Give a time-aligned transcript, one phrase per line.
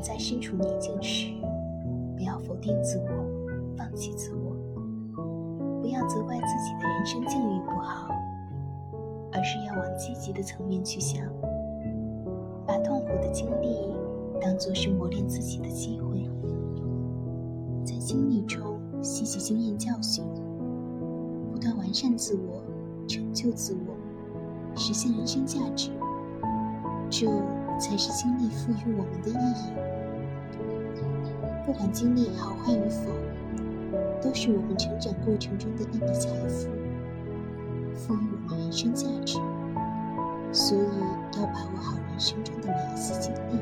[0.00, 1.32] 在身处逆境时，
[2.16, 3.10] 不要否定自我，
[3.76, 4.56] 放弃自我，
[5.82, 8.08] 不要责怪自己的人生境遇不好，
[9.32, 11.22] 而是要往积极的层面去想，
[12.66, 13.94] 把痛苦的经历
[14.40, 16.28] 当作是磨练自己的机会，
[17.84, 20.24] 在经历中吸取经验教训，
[21.52, 22.62] 不断完善自我，
[23.06, 23.94] 成就自我，
[24.74, 25.90] 实现人生价值。
[27.10, 27.26] 这
[27.80, 29.72] 才是经历赋予我们的意义。
[31.64, 33.10] 不管经历好坏与否，
[34.20, 36.68] 都是我们成长过程中的一笔财富，
[37.94, 39.38] 赋予我们人生价值。
[40.52, 43.58] 所以，要把握好人生中的每一次经历。